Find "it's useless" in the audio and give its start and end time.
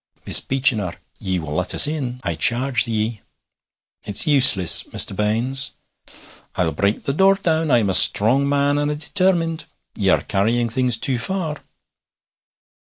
4.03-4.81